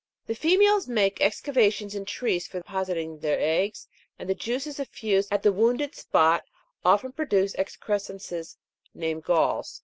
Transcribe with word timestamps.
The 0.25 0.33
females 0.33 0.87
make 0.87 1.21
excavations 1.21 1.93
in 1.93 2.05
trees 2.05 2.47
for 2.47 2.57
depositing 2.57 3.19
their 3.19 3.37
eggs, 3.39 3.87
and 4.17 4.27
the 4.27 4.33
juices 4.33 4.79
effused 4.79 5.31
at 5.31 5.43
the 5.43 5.53
wounded 5.53 5.93
spot 5.93 6.43
often 6.83 7.11
produce 7.11 7.53
excres 7.53 8.07
cences 8.09 8.57
named 8.95 9.21
galls. 9.23 9.79